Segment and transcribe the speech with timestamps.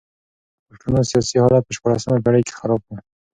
[0.67, 2.89] د پښتنو سیاسي حالت په شپاړلسمه پېړۍ کي خراب و.